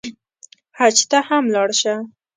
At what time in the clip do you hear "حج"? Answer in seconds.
0.77-0.97